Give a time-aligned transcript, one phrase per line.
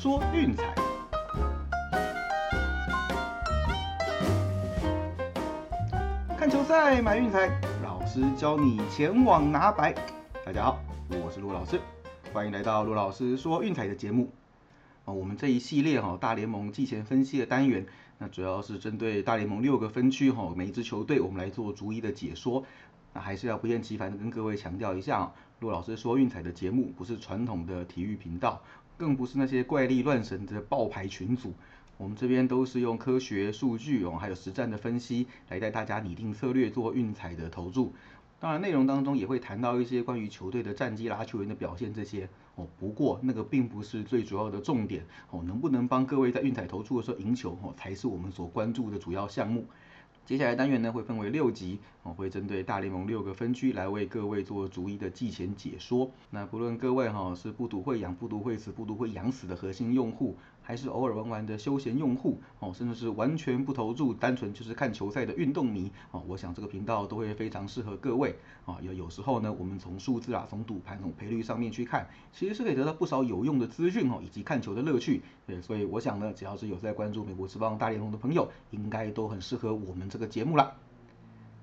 [0.00, 0.74] 说运彩。
[6.38, 9.94] 看球赛买运彩，老师教你前往拿白。
[10.42, 11.78] 大家好，我是陆老师，
[12.32, 14.32] 欢迎来到陆老师说运彩的节目。
[15.04, 17.84] 啊，我们这一系列哈大联盟季前分析的单元，
[18.16, 22.64] 那主要是针对大联盟六个分区哈每一支球队，我们来做逐一的解说。
[23.12, 28.62] 那还是要不厌其烦的跟各位强调一下，陆老师说运彩的节目不是传统的体育频道，
[29.00, 31.54] 更不是那些怪力乱神的爆牌群组。
[31.96, 37.94] 我们这边都是用科学数据哦，还有实战的分析来带大家拟定策略做运彩的投注。
[38.38, 42.66] 当然内容当中也会谈到一些关于球队的战绩啦、球员的表现这些哦。
[42.78, 49.64] 不过那个并不是最主要的重点哦，能不能帮各位在运彩投注的时候赢球哦，才是我们所关注的主要项目。
[50.26, 56.08] 接下来单元呢会分为六集，我会针对大联盟六个分区来为各位做逐一的季前解说。
[56.30, 60.36] 那不论各位哈是不读会养、不读会死、不读会养死的核心用户，
[60.70, 68.78] 还是偶尔玩玩的休闲用户哦，甚至是完全不投注、单纯就是看球赛的运动迷哦，我想这个频道都会非常适合各位啊。
[68.80, 75.22] 有有时候呢，我们从数字啊、从赌盘、从赔率上面去看，其实是可以得到不少有用的资讯哦，以及看球的乐趣。
[75.44, 80.72] 对，所以我想呢，只要是有在关注美国之棒大联盟的朋友，应该都很适合我们这个节目啦。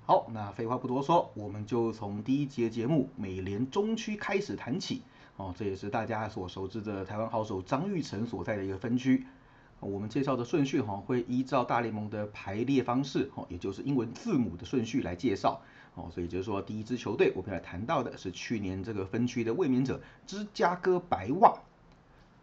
[0.05, 5.01] 好，那废话不多说，我们就从第一节节目美联中区开始谈起。
[5.37, 9.25] 哦，这也是大家所熟知的台湾好手张玉成所在的一个分区。
[9.79, 15.61] 我们介绍的顺序哈，会依照大联盟的排列方式，哦，也就是英文字母的顺序来介绍。
[15.93, 21.53] 哦，所以就是说，第一支球队我们要谈到的是去年这个分区的卫冕者芝加哥白袜。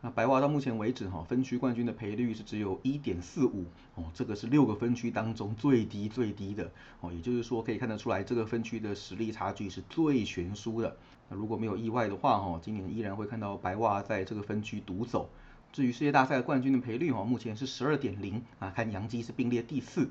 [0.04, 10.94] 那白袜到目前为止哈，分区冠军的赔率是只有一点四五哦，这个是六个分区当中最低最低的哦，也就是说可以看得出来这个分区的实力差距是最悬殊的。
[11.30, 15.30] 那如果没有意外的话哈，今年依然会看到白袜在这个分区独走。
[15.72, 20.10] 至于世界大赛冠军的赔率哈，目前是十二点零啊，看洋基是并列第四。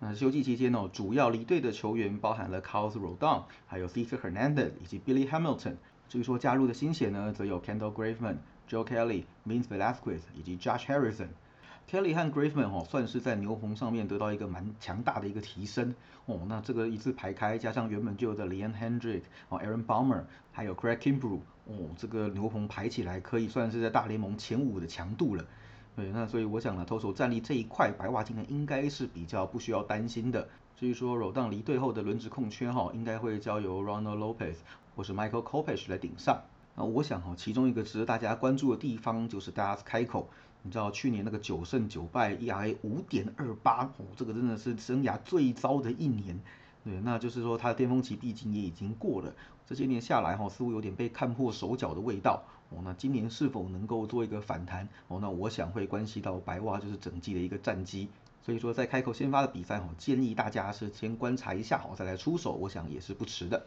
[0.00, 5.74] 那休季期间哦，主要离队的球员包含了 Carlos Rodon，还有 Cesar Hernandez 以及 Billy Hamilton。
[6.08, 8.36] 至于说加入的新血呢，则有 Kendall Graveman。
[8.68, 11.28] Joe Kelly、Vince Velasquez 以及 Josh Harrison。
[11.88, 15.94] Kelly 和 Graveman 哦，算是在牛棚上面得到一个蛮强大的一个提升
[16.24, 16.40] 哦。
[16.48, 25.44] 那这个一字排开，加上原本就有的 Leon Hendrick、哦 Aaron Balmer，还有 Craig Kimbrel 哦，这个牛棚排起来可以算是在大联盟前五的强度了。
[25.94, 30.48] 对，那所以我想呢，投手战力这一块，白袜今年应该是比较不需要担心的。
[30.74, 34.56] 至于说 Rodon 离队后的轮值空缺哈，应该会交由 Ronald Lopez
[34.96, 36.42] 或是 Michael Kopech 来顶上。
[36.78, 40.28] 那我想哈，其中一个值得大家关注的地方就是大家开口，
[40.62, 46.38] 你知道去年那个九胜九败，ERA 五点二八，哦，这个真的是生涯最糟的一年，
[46.84, 49.34] 对，那就是说他的巅峰期毕竟也已经过了，
[49.66, 58.08] 这些年下来哈，似乎有点被看破手脚的味道，哦，那今年是否能够做一个反弹，哦，那我想会关系到白袜就是整季的一个战绩，
[58.42, 63.64] 所以说在开口先发的比赛哈，建议大家是先观察一下好再来出手，我想也是不迟的。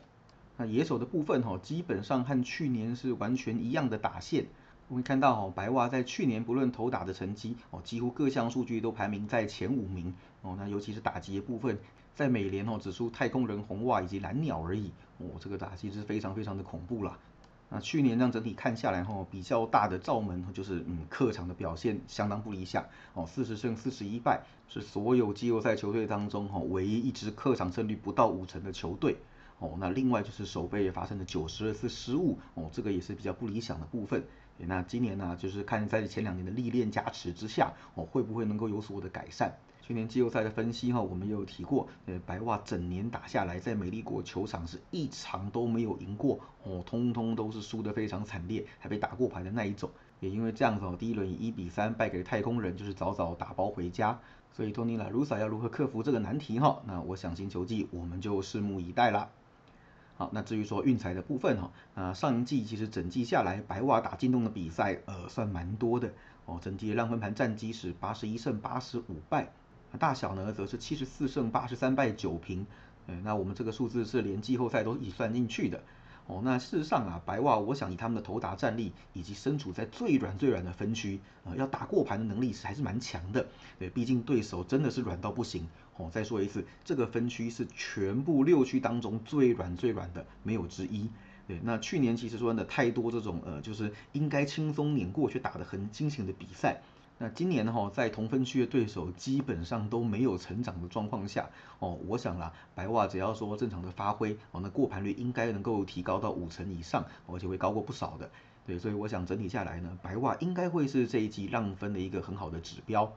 [0.61, 4.45] 那野手的部分哈，基本上和去年是完全一样的打线。
[4.89, 10.57] 我们看到哈，白袜在去年不论投打的成绩哦，几乎各项数据都排名在前五名哦。
[10.59, 11.79] 那尤其是打击的部分，
[12.13, 17.17] 在美联哦只输太空人、红袜以及蓝鸟而已哦，这个打击是非常非常的恐怖啦。
[17.69, 22.83] 那去年让整体看下来哈，比较大的罩门就是嗯客场的表现相当不理想
[23.13, 29.15] 哦，四十胜四十一败，是所有季后赛球队当中哈唯一一支客场胜率不到五成的球队。
[29.59, 34.23] 哦，那另外就是守备也发生了九十二次失误，哦，这个也是比较不理想的部分。
[34.57, 39.51] 那今年呢，就是看在前两年的历练加持之下，哦，会不会能够有所的改善？
[39.81, 49.89] 去年季后赛的分析哈，我们也有提过，呃，白袜整年打下来，在美丽国球场是一场都没有赢过，哦，通通都是输得非常惨烈，还被打过牌的那一种。
[50.19, 54.19] 也因为这样子哦，第一轮以一比三败给太空人，就是早早打包回家。
[54.51, 56.81] 所以托尼拉卢萨要如何克服这个难题哈？
[56.85, 59.29] 那我想星球季我们就拭目以待啦。
[60.19, 66.11] 好，那至于说运彩的部分哈，啊上一季其实整季下来，白袜打进洞的比赛，呃算蛮多的
[66.45, 69.53] 哦，整季让分盘战绩是八十一胜八十五败，
[69.97, 72.67] 大小呢则是七十四胜八十三败九平，
[73.07, 75.81] 呃那我们这个数字是连季后赛都已算进去的。
[76.29, 83.47] 哦，那事实上啊，白袜，我想以他们的投打战力，以及身处在最软最软的分区，呃，要打过盘的能力是还是蛮强的。
[83.79, 85.67] 对，毕竟对手真的是软到不行。
[85.97, 91.09] 哦，再说一次，这个分区是全部六区当中最软最软的，没有之一。
[91.47, 96.79] 对，那去年其实说真的太多这种呃，就是应该轻松碾过去打得很惊险的比赛。
[97.21, 101.49] 那今年哈，在同分区的对手基本上都没有成长的状况下，
[101.79, 108.31] 哦，我想啦，白袜只要说正常的发挥，哦，那过盘率应该能够提高到五成以上，而且会高过不少的。
[108.65, 113.11] 对，所以我想整体下来呢，白袜应该会是这一季浪分的一个很好的指标。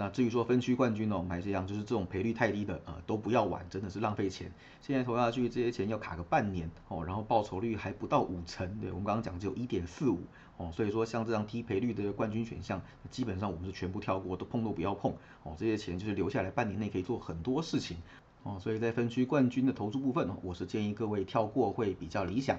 [0.00, 4.48] 那至于说分区冠军哦，还是一样，就是这种赔率太低的，呃，都不要玩，真的是浪费钱。
[4.80, 10.20] 现在投下去这些钱要卡个半年哦，然后报酬率还不到五成，对我们刚刚讲只有一点四五
[10.56, 12.80] 哦，所以说像这样低赔率的冠军选项，
[13.10, 15.12] 基本上我们是全部跳过，都碰都不要碰
[15.42, 15.56] 哦。
[15.58, 17.96] 这些钱就是留下来半年内可以做很多事情
[18.44, 22.56] 哦，所以在分区冠军的投注部分，我是建议各位跳过会比较理想。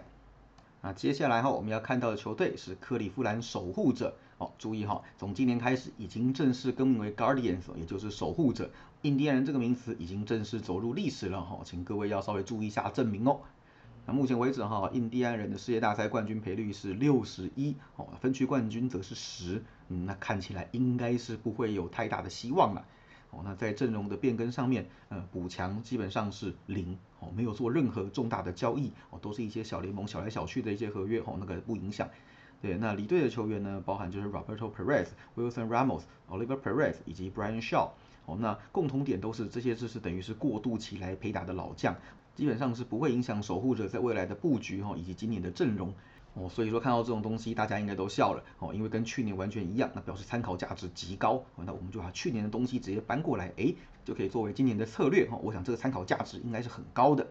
[0.82, 4.16] 那接下来哈，我们要看到的球队是克利夫兰守护者。
[4.38, 8.72] 哦，注意哈，从今年开始已经正式更名为 Guardians，也就是守护者。
[9.02, 13.42] 印第安人这个名词已经正式走入历史了哈，请各位要稍微注意一下证明哦。
[14.06, 22.86] 那目前为止哈，印第安人的世界大赛冠军赔率是六十一，哦，分区冠军则是十，嗯，那看起来应该是不会有太大的希望了。
[23.32, 32.10] 哦，那在阵容的变更上面，呃，补强基本上是零，哦，没有做任何重大的交易，哦，都是一些小联盟小来小去的一些合约，哦，那个不影响。
[32.62, 37.90] 对，那离队的球员呢，包含就是 Roberto Perez、Wilson Ramos、Oliver Perez 以及 Brian Shaw。
[38.26, 41.96] 哦，那共同点都是这些就是等于是过渡期来陪打的老将，
[42.36, 45.94] 基本上是不会影响守护者在未来的布局哈，以及今年的阵容。
[46.36, 51.44] 哦，所以说看到这种东西，大家应该都笑了哦，因为跟去年完全一样，那表示参考价值极高。
[51.56, 53.74] 那我们就把去年的东西直接搬过来，哎，
[54.06, 55.38] 就可以作为今年的策略哈。
[55.42, 57.28] 我想这个参考价值应该是很高的。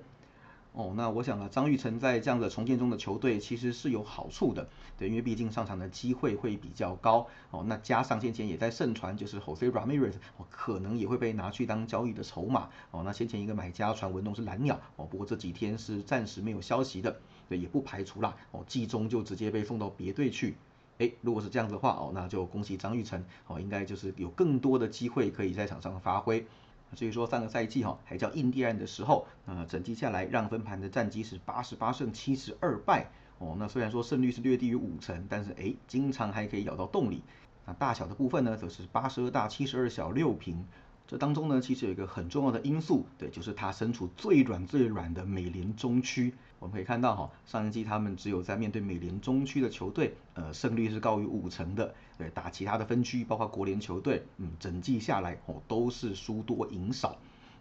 [0.73, 7.27] 哦，那我想呢，张玉成在这样的重建中的球队其实是有好处的，对，因为毕竟上场的机会会比较高。
[7.51, 12.69] 哦，那加上先前也在盛传，就是 Jose Ramirez 哦，可能也会被拿去当交易的筹码。
[12.93, 17.19] 哦，那先前一个买家传闻都是蓝鸟，哦，不过这几天是暂时没有消息的，
[17.49, 18.37] 对，也不排除啦。
[18.51, 20.57] 哦，季中就直接被送到别队去。
[20.99, 26.47] 哎，如果是这样的话，哦，那就恭喜张玉成，哦，应该就是有更多的机会可以在场上发挥。
[26.95, 33.55] 所以说上个赛季哈还叫印第安的时候，呃，整季下来让分盘的战绩是八十八胜七十二败哦。
[33.59, 37.23] 那虽然说胜率是略低于五成，但是哎，经常还可以咬到洞里。
[37.67, 40.67] 那大小的部分呢，则是八十二大七十二小六平。
[41.09, 46.35] 这当中呢，其实有一个很重要的因素，对，就是它身处最软最软的美联中区。
[46.59, 51.95] 我们可以看到哈，上一季他们只有在面对美联中区的球队，呃，胜率是高于五成的。
[52.19, 57.17] 对，打其他的分区，包括国联球队，嗯，整季下来哦，都是输多赢少。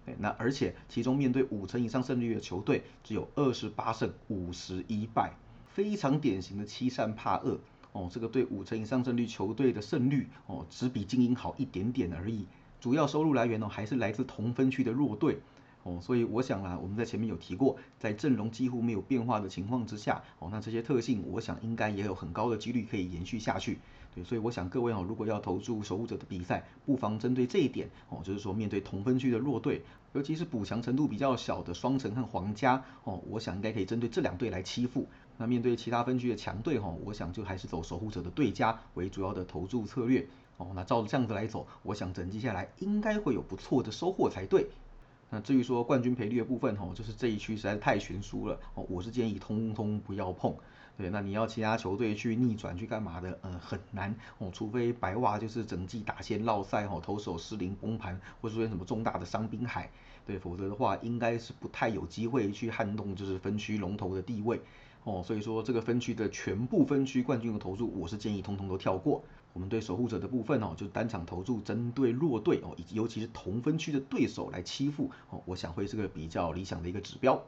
[0.05, 5.33] 对，那而且其中面对五成以上胜率的球队，只有二十八胜五十一败，
[5.67, 7.57] 非常典型的欺善怕恶。
[7.93, 12.45] 哦，这个对五成以上胜率球队的胜率哦，只比精英好一点点而已。
[12.79, 15.39] 主要收入来源呢，还是来自同分区的弱队。
[15.83, 23.79] 哦，所以我想啊，我们在前面有提过，在阵容几乎没有变化的情况之下，哦，那这些特性，我想应该也有很高的几率可以延续下去。
[24.13, 29.81] 对，所以我想各位哦，如果要投注守护者的比赛，不妨针对这一点哦，就是说面对同分区的弱队，
[30.11, 35.07] 尤其是补强程度比较小的双城和皇家哦，我想应该可以针对这两队来欺负。
[35.37, 40.27] 那面对其他分区的强队哈，我想就还是走守护者的对家为主要的投注策略。
[40.57, 44.67] 哦，那照着这样子来走，我想整季下来应该会有不错的收获才对。
[45.29, 50.55] 那至于说冠军赔率的部分吼，就是这一区实在是太悬殊了哦，我是建议通通不要碰。
[50.97, 53.37] 对，那你要其他球队去逆转去干嘛的？
[53.41, 59.91] 呃，很难哦，除非白袜就是整季打线落赛哦，投手失灵崩盘，或出现什么重大的伤兵海，
[60.25, 64.59] 对，否则的话应该是不太有机会去撼动就是分区龙头的地位
[65.03, 65.21] 哦。
[65.23, 69.21] 所以说这个分区的全部分区冠军的投注，我是建议通通都跳过。
[69.57, 77.43] 我们对守护者的部分哦，就单场投注针对弱队哦，以及尤其是同分区的对手来欺负哦，我想会是个比较理想的一个指标。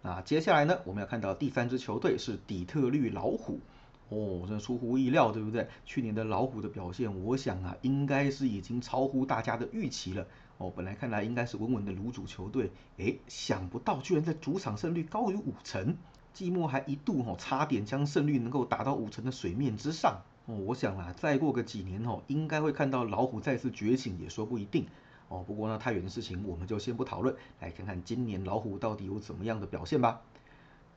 [0.00, 3.60] 那接下来呢，我们要看到第三支球队是底特律老虎
[4.08, 5.68] 哦，真出乎意料，对不对？
[5.84, 10.72] 去年的老虎的表现，我想啊，应该是已经超乎大家的预期了哦。
[10.74, 15.98] 本来看来应该是稳稳的卤主球队，诶，想不到居然在主场胜率高于五成，
[16.32, 20.22] 季末还一度哦，差点将胜率能够打到五成的水面之上。
[20.46, 24.86] 哦，我想啊，再过个几年哦，应该会看到老虎再次觉醒，也说不一定。
[25.28, 30.20] 哦，不过呢，太远的事情我们就先不讨论，来看看今年老虎到底有怎么样的表现吧。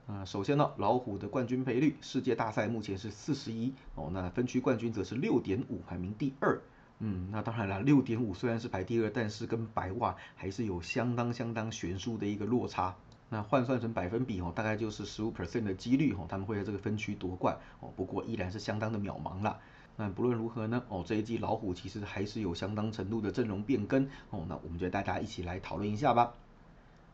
[0.05, 6.61] 啊，首先呢，老虎的冠军赔率，世界大赛目前是四十一，哦，那分区冠军则是六点五，排名第二。
[6.99, 12.95] 嗯，那当然了，六点五虽然是排第二，但是跟白袜还是有相当相当悬殊的一个落差。
[13.29, 17.89] 那换算成百分比哦，大概就是十五 percent 的几率哦，他们会在这个分区夺冠哦。
[17.95, 19.59] 不过依然是相当的渺茫啦。
[19.97, 24.45] 那不论如何呢哦，这一季老虎其实还是有相当程度的阵容变更哦。
[24.47, 26.33] 那我们就大家一起来讨论一下吧。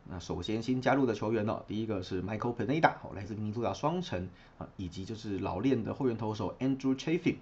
[0.06, 4.28] 那首先新加入的球员呢，第一个是 Michael Pineda 哦，来自明尼苏达双城
[4.58, 7.36] 啊，以及就是老练的后援投手 Andrew Chaffin，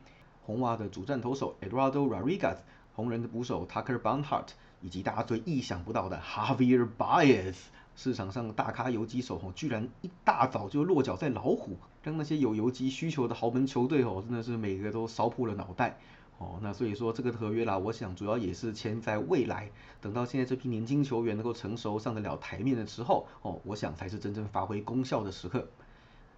[0.44, 2.58] 红袜的主战投手 Eduardo Rodriguez，
[2.94, 4.50] 红人的捕手 Tucker Barnhart，
[4.80, 7.56] 以及大家最意想不到的 Javier Baez。
[7.94, 15.98] 市场上大咖游击手哦，居然一大早就落脚在老虎，让那些有游击需求的豪门球队哦，真的是每个都烧破了脑袋
[16.38, 16.58] 哦。
[16.62, 19.70] 那所以说这个合约啦，我想主要也是签在未来，
[20.00, 25.68] 等到现在这批年轻球员能够成熟上得了台面的时候哦，我想才是真正发挥功效的时刻。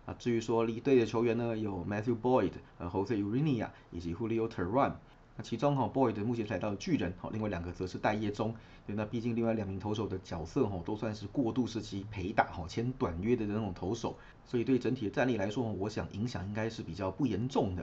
[0.06, 4.92] 啊，至于说离队的球员呢，有 Matthew Boyd、呃 Jose Urania 以及 Julio Teheran。
[5.37, 8.55] 那其中哈，Boyd 目前来到巨人，哈，另外两个则是待业中。
[8.87, 17.83] 对，那毕竟另外两名投手的角色哈，都算是过渡时期陪打哈，签短约的那种投手，所以对整体的战力来说，我想影响应该是比较不严重的。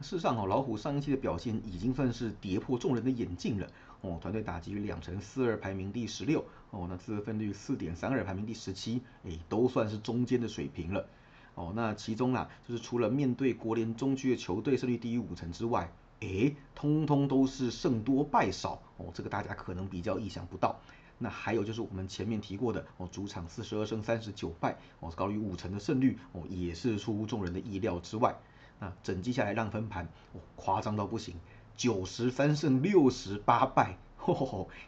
[0.00, 3.66] 事实上哈，老虎上一期的表现已经算是跌破众人的眼镜了。
[4.02, 6.44] 哦，团队打击率两成四二，排名第十六。
[6.70, 9.00] 哦，那自分率四点三二，排名第十七。
[9.24, 11.08] 哎，都算是中间的水平了。
[11.54, 20.80] 哦，那其中啊，就是除了面对国联中区的球队胜率低于五成之外，哎，通通都是胜多败少哦，这个大家可能比较意想不到。
[21.18, 28.36] 那还有就是我们前面提过的哦，主场四十二胜三十九败哦，高于五成的胜率哦，也是出乎众人的意料之外。
[28.78, 31.34] 那整季下来让分盘哦，夸张到不行，
[31.76, 33.96] 九十三胜六十八败，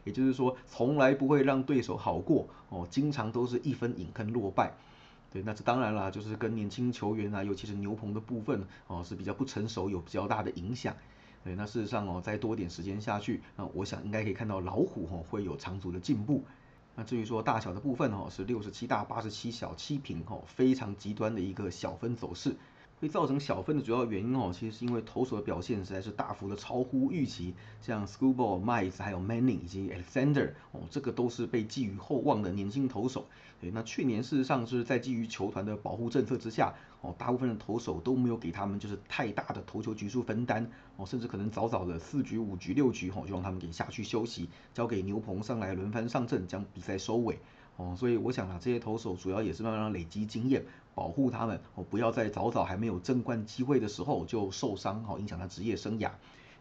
[0.05, 4.75] 也就是说从来不会让对手好过哦，经常都是一分引坑落败。
[5.31, 10.95] 对，那这当然啦，就是跟年轻球员啊，尤其是牛棚的部分哦，是比较不成熟，有比较大的影响。
[11.45, 16.43] 对，那事实上哦，再多点时间下去，那我想应该可以看到老虎哦会有长足的进步。
[16.95, 22.57] 那至于说大小的部分哦，是六十七大八十七小七平哦，非常极端的一个小分走势。
[23.01, 33.27] 会造成小分的主要原因哦，其实是因为投手的表现实在是大幅的超乎预期，像 Schoolball、Miles 还有 Manning 以及 Alexander 哦，这个都是被寄予厚望的年轻投手。
[33.61, 47.39] 对，那去年事实上是在基于球团的保护政策之下，哦，大部分的投手都没有给他们就是太大的投球局数分担，哦，甚至可能早早的四局、五局、六局，哦，就让他们给下去休息，交给牛棚上来轮番上阵，将比赛收尾。
[47.79, 50.65] 哦，所以我想啊，这些投手主要也是慢慢累积经验，
[50.97, 56.11] 保护他们哦，不要在早早还没有争冠机会的时候就受伤，哦，影响他职业生涯。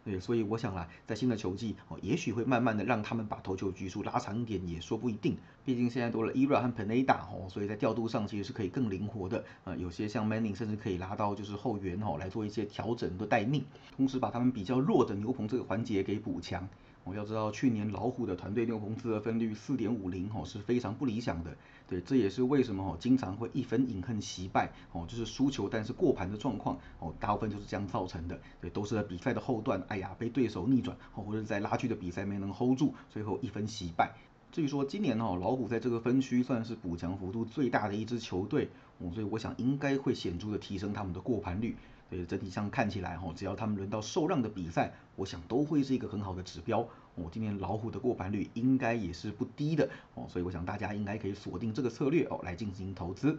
[0.04, 5.36] 对，所以我想啊，在新的球季哦，也许会慢慢的让他们把投球局数拉长一点，也说不一定。
[5.64, 9.44] 毕竟现在多了 ERA 和 Pineda 哦，所以在调度上其实是可以更灵活的。
[9.64, 13.64] 呃，有些像 Manning 甚至可以拉到就是后援哦，来做一些调整的待命，
[13.96, 16.66] 同时把他们比较弱的牛棚这个环节给补强。
[17.08, 21.56] 我要知道，去年老虎的团队牛棚自得分率四点五零哦，是非常不理想的。
[21.88, 28.38] 对，这也是为什么哦，经常会一分饮恨惜败哦，就是输球但是过盘的状况哦，大部分就是这样造成的。
[28.60, 34.14] 对，都是在比赛的后段，哎呀，被对手逆转哦，或者在拉锯的比赛没能 hold 住，最后一分惜败。
[34.52, 41.74] 至于说今年哦，老虎在这个分区算是补强幅度最大的一支球队哦，所以我想应该会显著的提升他们的过盘率。
[42.10, 46.88] 对，整体上看起来哈，只要他们轮到受让的比赛，我想都会是一个很好的指标。
[47.16, 53.38] 哦，今年老虎的过盘率应该也是不低的哦，所以我想大家应该可以锁定这个策略哦来进行投资。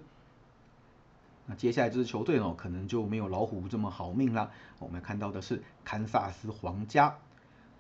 [1.47, 4.51] 那接下来这支球队哦，可能就没有老虎这么好命啦。
[4.77, 7.15] 我们看到的是堪萨斯皇家。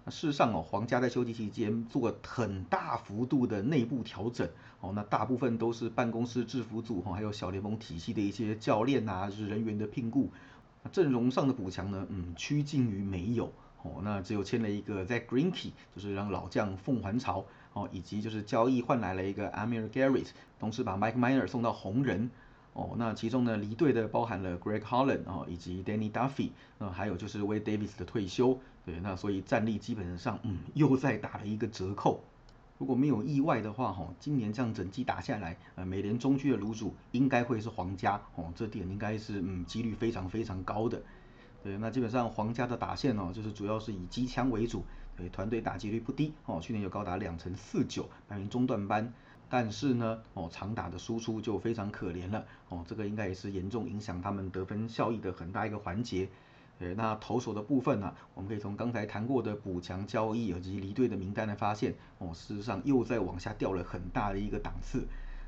[0.07, 10.31] 事实上哦，皇家在休季期间做很大幅度的内部调整哦，那大部分都是办公室制服组哈，还有小联盟体系的一些教练呐，就是人员的聘雇。
[10.91, 13.51] 阵容上的补强呢，嗯，趋近于没有。
[13.81, 20.27] 哦，那只有签了一个在 Greenkey，就是让老将凤还巢哦，以及就是交易换来了一个 Amir Garrett，
[20.59, 22.29] 同时把 Mike Miner 送到红人。
[22.73, 32.21] 哦，那其中呢离队的包含了 Greg Holland 哦，以及 Danny Duffy，那还有就是 Wade Davis 的退休，对，那所以战力基本上嗯又再打了一个折扣。
[32.79, 41.01] 如果没有意外的话，哈，今年这样整季打下来，呃，美联中区的卤主应该会是皇家，哦，这点应该是嗯几率非常非常高的。
[41.61, 44.85] 对，那基本上皇家的打线哦，就是主要是以机枪为主，
[45.17, 49.13] 对，团队打击率不低，哦，去年有高达两成四九，排名中段班，
[49.49, 56.29] 但是呢，哦，长打的输出就非常可怜了，哦，这个应该也是严重影响他们得分效益的很大一个环节。
[56.79, 65.05] 对，那投手的部分呢，我们可以从刚才谈过的补强交易以及离队的名单来发现，哦，事实上又在往下掉了很大的一个档次。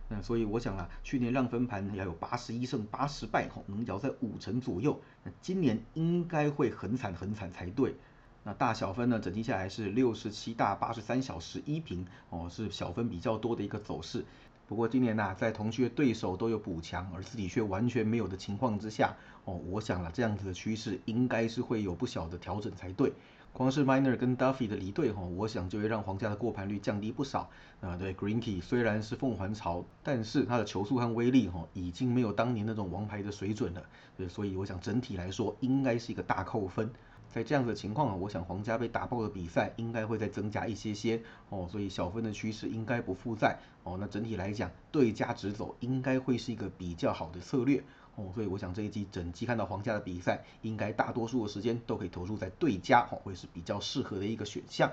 [0.09, 4.99] 那所以我想啊，去年让分盘要有八十一胜八十败，吼，能咬在五成左右。
[5.23, 7.95] 那今年应该会很惨很惨才对。
[8.43, 14.25] 那大小分呢，整体下来是六十七大八十三小十一平，哦，是小分比较多的一个走势。
[14.71, 19.13] 不过今年呐，在同区的对手都有补强，而自己却完全没有的情况之下，
[19.43, 23.11] 哦，我想了这样子的趋势应该是会有不小的调整才对。
[23.51, 27.49] 光是 Miner 跟 Duffy 的离队哈，我想就会让皇家的过盘率降低不少。
[27.81, 33.83] 啊，对，Greenkey 虽然是凤凰巢，但是他的球速和威力哈，已经没有当年那种王牌的水准了。
[34.29, 36.89] 所以我想整体来说应该是一个大扣分。
[37.31, 43.97] 在这样的情况啊，我想皇家被打爆的比赛应该会再增加一些些哦，所以小分的趋势应该不负债哦。
[43.97, 47.81] 那整体来讲，对家直走应该会是一个比较好的策略
[48.15, 48.25] 哦。
[48.35, 54.91] 所以我想这一季整季看到皇家的比赛，应该大多数的时间都可以投入在对家哦，会是比较适合的一个选项。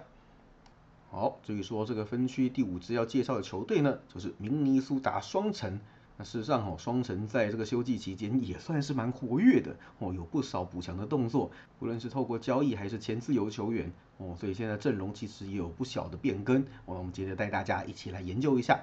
[1.10, 5.80] 好，至于说这个分区第五支要介绍的球队呢，就是明尼苏达双城。
[6.20, 11.48] 那事实上哦，双城在这个休季期间也算是蛮活跃的哦，有不少补强的动作，
[11.78, 16.66] 无论是透过交易还是前自由球员哦，所以现在阵容其实也有不小的变更。
[16.86, 18.80] 我们接着带大家一起来研究一下。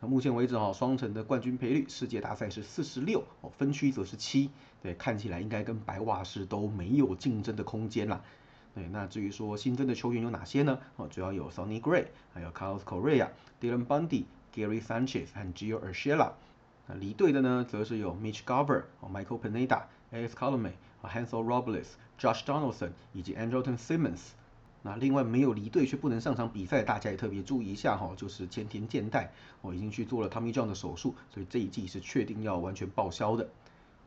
[0.00, 4.48] 那目前为止哈，双城的冠军赔率世界大赛是四十六哦，分区则是七，
[4.80, 8.22] 对，看起来应该跟白袜是都没有竞争的空间啦。
[8.76, 10.78] 对，那至于说新增的球员有哪些呢？
[10.94, 13.30] 哦，主要有 Sonny Gray，还有 Carlos Correa、
[13.60, 14.22] Dylan Bundy。
[14.54, 16.32] Gary Sanchez 和 Gio Urshela，
[16.86, 19.82] 那离队的呢，则是有 Mitch Garver、Michael Pineda、
[20.12, 20.70] Alex Colomé、
[21.02, 21.86] Hansel Robles、
[22.20, 24.20] Josh Donaldson 以及 Andrelton Simmons。
[24.82, 29.32] 那另外没有离队却不能上场比赛，大家也特别注意一下哈，就是前田健太，
[29.62, 33.48] 我已经去做了 Tommy John 的手术，所以这一季是确定要完全报销的。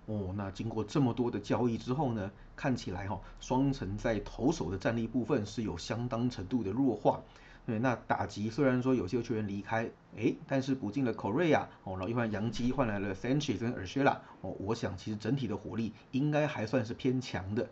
[0.05, 7.19] 哦，那经过这么多的交易之后呢，看起来哈，双城在投手的战力部分是有相当程度的弱化。
[7.67, 17.67] 对，那打击虽然说有些球员离开，哎，但是补进了 Korea 哦，然后又换杨基换来了 Sanchez 跟 Ursula 哦，我想其实整体的火力应该还算是偏强的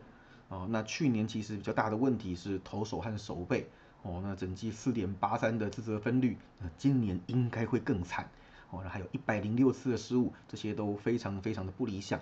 [0.49, 0.67] 哦。
[0.69, 3.69] 那去年其实比较大的问题是投手和守备
[4.01, 8.29] 哦，那整季四点八三的自责分率，那今年应该会更惨
[8.71, 12.19] 哦，那还有一百零六次的失误，这些都非常非常的不理想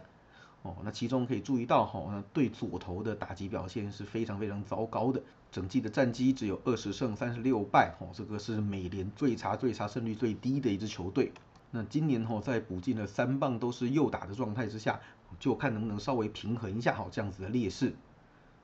[0.63, 0.75] 哦。
[0.83, 5.21] 那其中可以注意到哈，那对左投的打击表现是非常非常糟糕的。
[5.51, 11.31] 整季的战绩只有二十胜三十六败，哦，这个是美联最差最差胜率最低的一支球队。
[11.69, 14.99] 那今年哈在补进了三棒都是右打的状态之下，
[15.39, 17.93] 就看能不能稍微平衡一下哈这样子的劣势。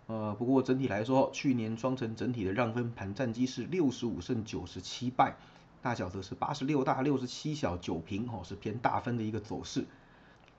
[0.07, 5.35] 呃，不过整体来说，去年双城整体的让分盘战绩是六十五胜九十七败，
[5.83, 9.85] 大小则是八十六大六十七小九平，哦是偏大分的一个走势。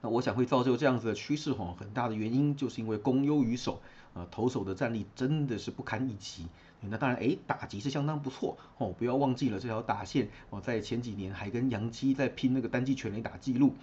[0.01, 3.81] 那我想会造就这样子的趋势哈，很大的原因就是因为攻优于守，
[4.13, 6.47] 呃，投手的战力真的是不堪一击。
[6.81, 13.75] 那当然，哎，打击是相当不错哦，不要忘记了这条打线哦，在前几年还跟杨基在拼那个单季全垒打记录。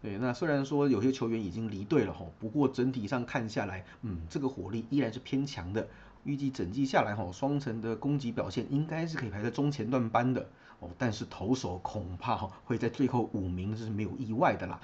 [0.00, 5.88] 对，那虽然说有些球员已经离队了哈，不过整体上看下来，嗯，这个火力依然是偏强的。
[6.22, 14.80] 预计整季下来哈，双城的攻击表现应该是可以排在中前段班的哦，但是投手恐怕哈会在最后五名这是没有意外的啦。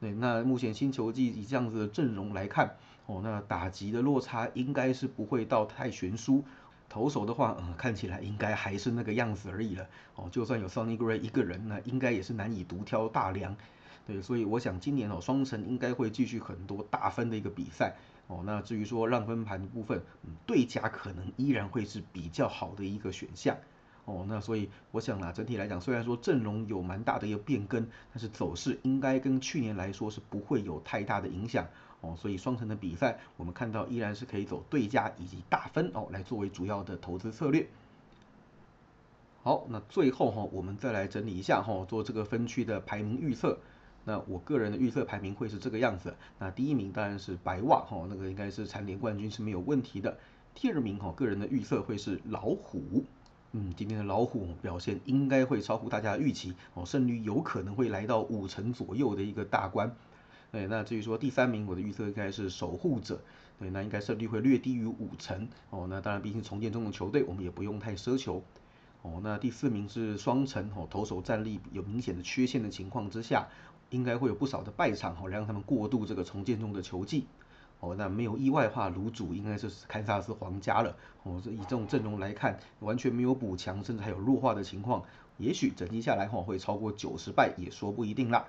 [0.00, 6.44] 对，那目前新球季以这样子的阵容来看，哦，那打击的落差应该是不会到太悬殊。
[6.88, 9.86] 投手的话，嗯，看起来应该还是那个样子而已了。
[10.14, 13.56] 哦，就算有 Sonny Gray 一个人那，应该也是难以独挑大梁。
[14.06, 17.96] 对，所以我想今年哦，双城应该会继续很多大分的一个比赛。
[18.28, 23.56] 哦，那至于说让分盘的部分，嗯，对家可能依然会是比较好的一个选项。
[24.06, 31.66] 哦，那所以我想啊，整体来讲，虽然说阵容有蛮大的一个变更，但是走势应该跟去年来说是不会有太大的影响。
[32.02, 37.66] 哦，所以双城的比赛，我们看到依然是可以走对家以及大分哦，来作为主要的投资策略。
[39.42, 43.58] 好，那最后哈，我们再来整理一下哈，做这个分区的排名预测。
[44.04, 46.14] 那我个人的预测排名会是这个样子。
[46.38, 50.16] 那第一名当然是白袜哈，那个应该是蝉联冠军是没有问题的。
[50.54, 53.04] 第二名哈，个人的预测会是老虎。
[53.52, 59.94] 嗯，今天的老虎表现应该会超乎大家的预期哦，胜率有可能会来到五成左右的一个大关。
[60.52, 63.20] 对，那至于说第三名，我的预测应该是守护者，
[63.58, 65.86] 对，那应该胜率会略低于五成哦。
[65.88, 68.42] 那当然，毕竟重建中的球队，我们也不用太奢求
[69.02, 69.20] 哦。
[69.22, 73.48] 那第四名是双城哦，投手战力有明显的缺陷的情况之下，
[73.90, 77.26] 应该会有不少的败场哦，让他们过渡这个重建中的球季。
[77.80, 80.96] 哦，那没有意外的话，卤主应该是堪萨斯皇家了。
[81.22, 85.02] 哦，这以这种阵容来看，完全没有补强，甚至还有弱化的情况，
[85.38, 88.46] 也许整季下来哈会超过九十败，也说不一定啦。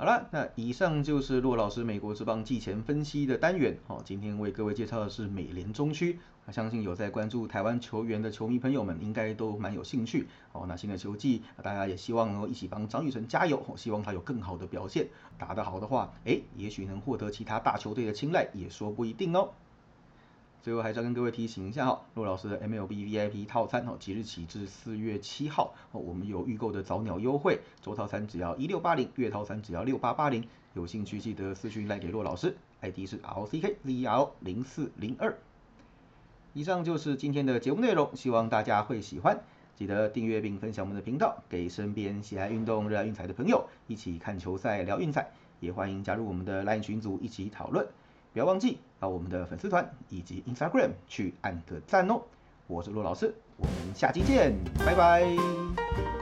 [0.00, 3.76] 好了，那以上就是骆老师美国之邦季前分析的单元。
[3.86, 6.18] 哦，今天为各位介绍的是美联中区。
[6.50, 10.26] 相信有在关注台湾球员的球迷朋友们，应该都蛮有兴趣。
[10.52, 13.62] 哦，那新的球季，大家也希望能够一起帮张雨晨加油。
[13.76, 19.50] 希望他有更好的表现，打得好的话，哎，也许能获得其他大球队的青睐，也说不一定哦。
[20.62, 35.36] 最后还是要跟各位提醒一下哈，骆老师的 MLB VIP 套餐哦，即日起至四月七号哦，我们有预购的早鸟优惠，周套餐只要一六八零，月套餐只要六八八零，有兴趣记得私讯来给骆老师，ID 是 RCKZR 零四零二。
[36.52, 39.40] 以上就是今天的节目内容，希望大家会喜欢，
[39.76, 47.86] 记得订阅并分享我们的频道，给身边喜爱运动、热爱运彩的朋友一起看球赛、聊运彩，也欢迎加入我们的 LINE 群组一起讨论。
[48.32, 52.22] 不要忘记到我们的粉丝团以及 Instagram 去按个赞哦。
[52.66, 54.54] 我是骆老师，我们下期见，
[54.86, 56.19] 拜拜。